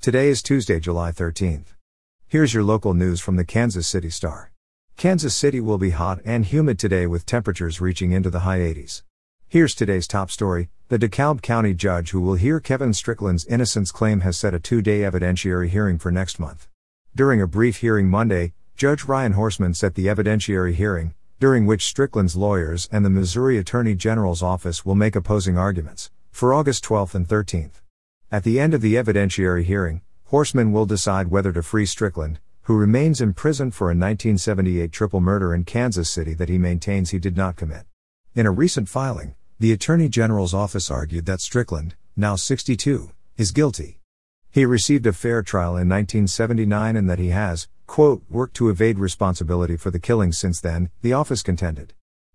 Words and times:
Today 0.00 0.30
is 0.30 0.42
Tuesday, 0.42 0.80
July 0.80 1.12
13th. 1.12 1.74
Here's 2.26 2.54
your 2.54 2.64
local 2.64 2.94
news 2.94 3.20
from 3.20 3.36
the 3.36 3.44
Kansas 3.44 3.86
City 3.86 4.08
Star. 4.08 4.50
Kansas 4.96 5.34
City 5.34 5.60
will 5.60 5.76
be 5.76 5.90
hot 5.90 6.20
and 6.24 6.46
humid 6.46 6.78
today 6.78 7.06
with 7.06 7.26
temperatures 7.26 7.82
reaching 7.82 8.10
into 8.10 8.30
the 8.30 8.40
high 8.40 8.60
80s. 8.60 9.02
Here's 9.46 9.74
today's 9.74 10.06
top 10.08 10.30
story. 10.30 10.70
The 10.88 10.98
DeKalb 10.98 11.42
County 11.42 11.74
judge 11.74 12.12
who 12.12 12.22
will 12.22 12.36
hear 12.36 12.60
Kevin 12.60 12.94
Strickland's 12.94 13.44
innocence 13.44 13.92
claim 13.92 14.20
has 14.20 14.38
set 14.38 14.54
a 14.54 14.58
two 14.58 14.80
day 14.80 15.00
evidentiary 15.00 15.68
hearing 15.68 15.98
for 15.98 16.10
next 16.10 16.40
month. 16.40 16.66
During 17.14 17.42
a 17.42 17.46
brief 17.46 17.76
hearing 17.80 18.08
Monday, 18.08 18.54
Judge 18.78 19.04
Ryan 19.04 19.34
Horsman 19.34 19.76
set 19.76 19.96
the 19.96 20.06
evidentiary 20.06 20.72
hearing, 20.72 21.12
during 21.40 21.66
which 21.66 21.84
Strickland's 21.84 22.36
lawyers 22.36 22.88
and 22.90 23.04
the 23.04 23.10
Missouri 23.10 23.58
Attorney 23.58 23.94
General's 23.94 24.42
office 24.42 24.82
will 24.82 24.94
make 24.94 25.14
opposing 25.14 25.58
arguments, 25.58 26.10
for 26.30 26.54
August 26.54 26.86
12th 26.86 27.14
and 27.14 27.28
13th. 27.28 27.82
At 28.32 28.44
the 28.44 28.60
end 28.60 28.74
of 28.74 28.80
the 28.80 28.94
evidentiary 28.94 29.64
hearing, 29.64 30.02
Horsman 30.30 30.70
will 30.70 30.86
decide 30.86 31.32
whether 31.32 31.52
to 31.52 31.64
free 31.64 31.84
Strickland, 31.84 32.38
who 32.62 32.76
remains 32.76 33.20
in 33.20 33.32
prison 33.32 33.72
for 33.72 33.86
a 33.86 33.98
1978 33.98 34.92
triple 34.92 35.20
murder 35.20 35.52
in 35.52 35.64
Kansas 35.64 36.08
City 36.08 36.32
that 36.34 36.48
he 36.48 36.56
maintains 36.56 37.10
he 37.10 37.18
did 37.18 37.36
not 37.36 37.56
commit. 37.56 37.86
In 38.36 38.46
a 38.46 38.52
recent 38.52 38.88
filing, 38.88 39.34
the 39.58 39.72
Attorney 39.72 40.08
General's 40.08 40.54
office 40.54 40.92
argued 40.92 41.26
that 41.26 41.40
Strickland, 41.40 41.96
now 42.14 42.36
62, 42.36 43.10
is 43.36 43.50
guilty. 43.50 43.98
He 44.52 44.64
received 44.64 45.08
a 45.08 45.12
fair 45.12 45.42
trial 45.42 45.70
in 45.70 45.88
1979 45.88 46.94
and 46.94 47.10
that 47.10 47.18
he 47.18 47.30
has, 47.30 47.66
quote, 47.88 48.22
worked 48.30 48.54
to 48.54 48.68
evade 48.68 49.00
responsibility 49.00 49.76
for 49.76 49.90
the 49.90 49.98
killings 49.98 50.38
since 50.38 50.60
then, 50.60 50.90
the 51.02 51.12
office 51.12 51.42
contended. 51.42 51.94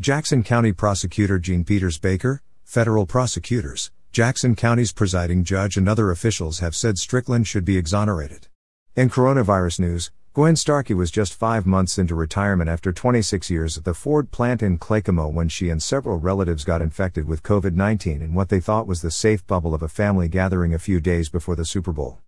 Jackson 0.00 0.42
County 0.42 0.72
Prosecutor 0.72 1.38
Jean 1.38 1.62
Peters 1.62 1.96
Baker, 1.98 2.42
federal 2.64 3.06
prosecutors, 3.06 3.92
Jackson 4.16 4.56
County's 4.56 4.92
presiding 4.92 5.44
judge 5.44 5.76
and 5.76 5.86
other 5.86 6.10
officials 6.10 6.60
have 6.60 6.74
said 6.74 6.96
Strickland 6.96 7.46
should 7.46 7.66
be 7.66 7.76
exonerated. 7.76 8.48
In 8.94 9.10
coronavirus 9.10 9.80
news, 9.80 10.10
Gwen 10.32 10.56
Starkey 10.56 10.94
was 10.94 11.10
just 11.10 11.34
five 11.34 11.66
months 11.66 11.98
into 11.98 12.14
retirement 12.14 12.70
after 12.70 12.94
26 12.94 13.50
years 13.50 13.76
at 13.76 13.84
the 13.84 13.92
Ford 13.92 14.30
plant 14.30 14.62
in 14.62 14.78
Claycomo 14.78 15.30
when 15.30 15.50
she 15.50 15.68
and 15.68 15.82
several 15.82 16.16
relatives 16.18 16.64
got 16.64 16.80
infected 16.80 17.28
with 17.28 17.42
COVID 17.42 17.74
19 17.74 18.22
in 18.22 18.32
what 18.32 18.48
they 18.48 18.58
thought 18.58 18.86
was 18.86 19.02
the 19.02 19.10
safe 19.10 19.46
bubble 19.46 19.74
of 19.74 19.82
a 19.82 19.86
family 19.86 20.28
gathering 20.28 20.72
a 20.72 20.78
few 20.78 20.98
days 20.98 21.28
before 21.28 21.54
the 21.54 21.66
Super 21.66 21.92
Bowl. 21.92 22.20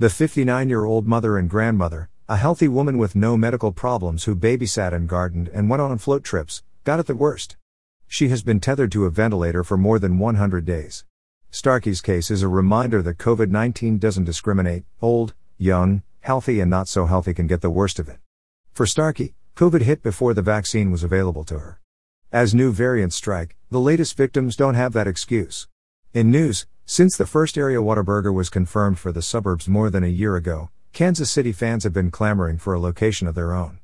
The 0.00 0.10
59 0.10 0.68
year 0.68 0.84
old 0.84 1.06
mother 1.06 1.38
and 1.38 1.48
grandmother, 1.48 2.08
a 2.28 2.38
healthy 2.38 2.66
woman 2.66 2.98
with 2.98 3.14
no 3.14 3.36
medical 3.36 3.70
problems 3.70 4.24
who 4.24 4.34
babysat 4.34 4.92
and 4.92 5.08
gardened 5.08 5.48
and 5.54 5.70
went 5.70 5.80
on 5.80 5.96
float 5.98 6.24
trips, 6.24 6.64
got 6.82 6.98
it 6.98 7.06
the 7.06 7.14
worst. 7.14 7.56
She 8.08 8.30
has 8.30 8.42
been 8.42 8.58
tethered 8.58 8.90
to 8.90 9.04
a 9.04 9.10
ventilator 9.10 9.62
for 9.62 9.76
more 9.76 10.00
than 10.00 10.18
100 10.18 10.64
days. 10.64 11.04
Starkey's 11.56 12.02
case 12.02 12.30
is 12.30 12.42
a 12.42 12.48
reminder 12.48 13.00
that 13.00 13.16
COVID 13.16 13.48
19 13.48 13.96
doesn't 13.96 14.24
discriminate, 14.24 14.84
old, 15.00 15.32
young, 15.56 16.02
healthy, 16.20 16.60
and 16.60 16.70
not 16.70 16.86
so 16.86 17.06
healthy 17.06 17.32
can 17.32 17.46
get 17.46 17.62
the 17.62 17.70
worst 17.70 17.98
of 17.98 18.10
it. 18.10 18.18
For 18.74 18.84
Starkey, 18.84 19.34
COVID 19.56 19.80
hit 19.80 20.02
before 20.02 20.34
the 20.34 20.42
vaccine 20.42 20.90
was 20.90 21.02
available 21.02 21.44
to 21.44 21.58
her. 21.58 21.80
As 22.30 22.54
new 22.54 22.72
variants 22.72 23.16
strike, 23.16 23.56
the 23.70 23.80
latest 23.80 24.18
victims 24.18 24.54
don't 24.54 24.74
have 24.74 24.92
that 24.92 25.06
excuse. 25.06 25.66
In 26.12 26.30
news, 26.30 26.66
since 26.84 27.16
the 27.16 27.24
first 27.24 27.56
area 27.56 27.78
Whataburger 27.78 28.34
was 28.34 28.50
confirmed 28.50 28.98
for 28.98 29.10
the 29.10 29.22
suburbs 29.22 29.66
more 29.66 29.88
than 29.88 30.04
a 30.04 30.08
year 30.08 30.36
ago, 30.36 30.68
Kansas 30.92 31.30
City 31.30 31.52
fans 31.52 31.84
have 31.84 31.94
been 31.94 32.10
clamoring 32.10 32.58
for 32.58 32.74
a 32.74 32.80
location 32.80 33.26
of 33.26 33.34
their 33.34 33.54
own. 33.54 33.78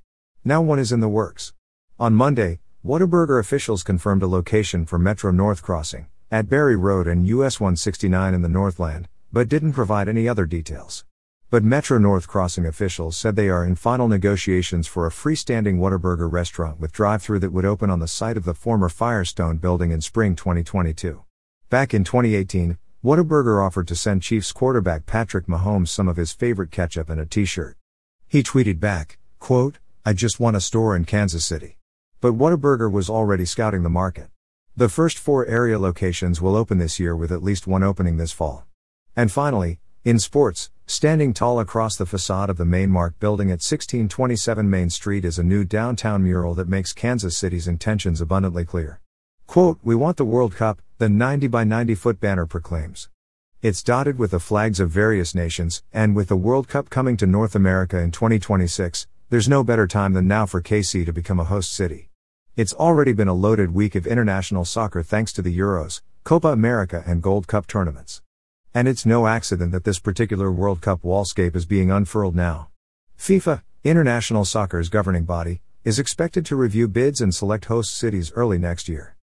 Now 0.44 0.60
one 0.60 0.78
is 0.78 0.92
in 0.92 1.00
the 1.00 1.08
works. 1.08 1.54
On 1.98 2.12
Monday, 2.12 2.60
Whataburger 2.84 3.40
officials 3.40 3.82
confirmed 3.82 4.22
a 4.22 4.26
location 4.26 4.84
for 4.84 4.98
Metro 4.98 5.30
North 5.30 5.62
Crossing, 5.62 6.08
at 6.32 6.48
Barry 6.48 6.76
Road 6.76 7.06
and 7.06 7.26
US 7.26 7.60
169 7.60 8.32
in 8.32 8.40
the 8.40 8.48
Northland, 8.48 9.06
but 9.30 9.50
didn't 9.50 9.74
provide 9.74 10.08
any 10.08 10.26
other 10.26 10.46
details. 10.46 11.04
But 11.50 11.62
Metro 11.62 11.98
North 11.98 12.26
Crossing 12.26 12.64
officials 12.64 13.18
said 13.18 13.36
they 13.36 13.50
are 13.50 13.66
in 13.66 13.74
final 13.74 14.08
negotiations 14.08 14.86
for 14.86 15.06
a 15.06 15.10
freestanding 15.10 15.76
Whataburger 15.76 16.32
restaurant 16.32 16.80
with 16.80 16.90
drive-through 16.90 17.40
that 17.40 17.52
would 17.52 17.66
open 17.66 17.90
on 17.90 17.98
the 17.98 18.08
site 18.08 18.38
of 18.38 18.44
the 18.46 18.54
former 18.54 18.88
Firestone 18.88 19.58
building 19.58 19.90
in 19.90 20.00
spring 20.00 20.34
2022. 20.34 21.22
Back 21.68 21.92
in 21.92 22.02
2018, 22.02 22.78
Whataburger 23.04 23.62
offered 23.62 23.88
to 23.88 23.94
send 23.94 24.22
Chiefs 24.22 24.52
quarterback 24.52 25.04
Patrick 25.04 25.44
Mahomes 25.46 25.88
some 25.88 26.08
of 26.08 26.16
his 26.16 26.32
favorite 26.32 26.70
ketchup 26.70 27.10
and 27.10 27.20
a 27.20 27.26
t-shirt. 27.26 27.76
He 28.26 28.42
tweeted 28.42 28.80
back, 28.80 29.18
quote, 29.38 29.80
I 30.06 30.14
just 30.14 30.40
want 30.40 30.56
a 30.56 30.62
store 30.62 30.96
in 30.96 31.04
Kansas 31.04 31.44
City. 31.44 31.76
But 32.22 32.38
Whataburger 32.38 32.90
was 32.90 33.10
already 33.10 33.44
scouting 33.44 33.82
the 33.82 33.90
market. 33.90 34.28
The 34.74 34.88
first 34.88 35.18
four 35.18 35.44
area 35.44 35.78
locations 35.78 36.40
will 36.40 36.56
open 36.56 36.78
this 36.78 36.98
year 36.98 37.14
with 37.14 37.30
at 37.30 37.42
least 37.42 37.66
one 37.66 37.82
opening 37.82 38.16
this 38.16 38.32
fall. 38.32 38.64
And 39.14 39.30
finally, 39.30 39.80
in 40.02 40.18
sports, 40.18 40.70
standing 40.86 41.34
tall 41.34 41.60
across 41.60 41.94
the 41.94 42.06
facade 42.06 42.48
of 42.48 42.56
the 42.56 42.64
Mainmark 42.64 43.18
building 43.20 43.48
at 43.48 43.60
1627 43.60 44.70
Main 44.70 44.88
Street 44.88 45.26
is 45.26 45.38
a 45.38 45.42
new 45.42 45.64
downtown 45.64 46.24
mural 46.24 46.54
that 46.54 46.70
makes 46.70 46.94
Kansas 46.94 47.36
City's 47.36 47.68
intentions 47.68 48.22
abundantly 48.22 48.64
clear. 48.64 49.02
Quote, 49.46 49.78
We 49.82 49.94
want 49.94 50.16
the 50.16 50.24
World 50.24 50.56
Cup, 50.56 50.80
the 50.96 51.10
90 51.10 51.48
by 51.48 51.64
90 51.64 51.94
foot 51.94 52.18
banner 52.18 52.46
proclaims. 52.46 53.10
It's 53.60 53.82
dotted 53.82 54.18
with 54.18 54.30
the 54.30 54.40
flags 54.40 54.80
of 54.80 54.88
various 54.88 55.34
nations, 55.34 55.82
and 55.92 56.16
with 56.16 56.28
the 56.28 56.36
World 56.36 56.66
Cup 56.66 56.88
coming 56.88 57.18
to 57.18 57.26
North 57.26 57.54
America 57.54 57.98
in 57.98 58.10
2026, 58.10 59.06
there's 59.28 59.50
no 59.50 59.62
better 59.62 59.86
time 59.86 60.14
than 60.14 60.26
now 60.26 60.46
for 60.46 60.62
KC 60.62 61.04
to 61.04 61.12
become 61.12 61.38
a 61.38 61.44
host 61.44 61.74
city. 61.74 62.08
It's 62.54 62.74
already 62.74 63.14
been 63.14 63.28
a 63.28 63.32
loaded 63.32 63.72
week 63.72 63.94
of 63.94 64.06
international 64.06 64.66
soccer 64.66 65.02
thanks 65.02 65.32
to 65.32 65.40
the 65.40 65.58
Euros, 65.58 66.02
Copa 66.22 66.48
America, 66.48 67.02
and 67.06 67.22
Gold 67.22 67.46
Cup 67.46 67.66
tournaments. 67.66 68.20
And 68.74 68.86
it's 68.86 69.06
no 69.06 69.26
accident 69.26 69.72
that 69.72 69.84
this 69.84 69.98
particular 69.98 70.52
World 70.52 70.82
Cup 70.82 71.00
wallscape 71.00 71.56
is 71.56 71.64
being 71.64 71.90
unfurled 71.90 72.36
now. 72.36 72.68
FIFA, 73.18 73.62
international 73.84 74.44
soccer's 74.44 74.90
governing 74.90 75.24
body, 75.24 75.62
is 75.82 75.98
expected 75.98 76.44
to 76.44 76.54
review 76.54 76.88
bids 76.88 77.22
and 77.22 77.34
select 77.34 77.64
host 77.64 77.96
cities 77.96 78.30
early 78.36 78.58
next 78.58 78.86
year. 78.86 79.16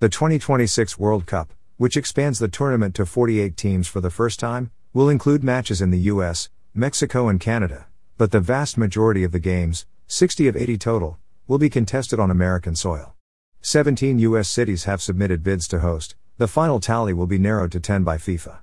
The 0.00 0.10
2026 0.10 0.98
World 0.98 1.24
Cup, 1.24 1.54
which 1.78 1.96
expands 1.96 2.38
the 2.38 2.48
tournament 2.48 2.94
to 2.96 3.06
48 3.06 3.56
teams 3.56 3.88
for 3.88 4.02
the 4.02 4.10
first 4.10 4.38
time, 4.38 4.70
will 4.92 5.08
include 5.08 5.42
matches 5.42 5.80
in 5.80 5.90
the 5.90 6.12
US, 6.12 6.50
Mexico, 6.74 7.28
and 7.28 7.40
Canada, 7.40 7.86
but 8.18 8.30
the 8.30 8.40
vast 8.40 8.76
majority 8.76 9.24
of 9.24 9.32
the 9.32 9.38
games, 9.38 9.86
60 10.06 10.48
of 10.48 10.56
80 10.56 10.76
total, 10.76 11.18
will 11.46 11.58
be 11.58 11.68
contested 11.68 12.18
on 12.18 12.30
American 12.30 12.74
soil. 12.74 13.14
17 13.60 14.18
U.S. 14.20 14.48
cities 14.48 14.84
have 14.84 15.02
submitted 15.02 15.42
bids 15.42 15.66
to 15.68 15.80
host, 15.80 16.16
the 16.38 16.48
final 16.48 16.80
tally 16.80 17.12
will 17.12 17.26
be 17.26 17.38
narrowed 17.38 17.72
to 17.72 17.80
10 17.80 18.04
by 18.04 18.16
FIFA. 18.16 18.58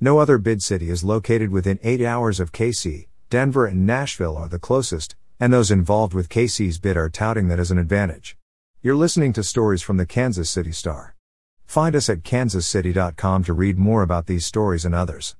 No 0.00 0.18
other 0.18 0.38
bid 0.38 0.62
city 0.62 0.90
is 0.90 1.02
located 1.02 1.50
within 1.50 1.78
8 1.82 2.00
hours 2.02 2.38
of 2.38 2.52
KC, 2.52 3.08
Denver 3.30 3.66
and 3.66 3.86
Nashville 3.86 4.36
are 4.36 4.48
the 4.48 4.58
closest, 4.58 5.16
and 5.40 5.52
those 5.52 5.70
involved 5.70 6.14
with 6.14 6.28
KC's 6.28 6.78
bid 6.78 6.96
are 6.96 7.10
touting 7.10 7.48
that 7.48 7.58
as 7.58 7.70
an 7.70 7.78
advantage. 7.78 8.36
You're 8.80 8.94
listening 8.94 9.32
to 9.34 9.42
stories 9.42 9.82
from 9.82 9.96
the 9.96 10.06
Kansas 10.06 10.48
City 10.48 10.72
Star. 10.72 11.14
Find 11.66 11.96
us 11.96 12.08
at 12.08 12.22
kansascity.com 12.22 13.44
to 13.44 13.52
read 13.52 13.78
more 13.78 14.02
about 14.02 14.26
these 14.26 14.46
stories 14.46 14.84
and 14.84 14.94
others. 14.94 15.36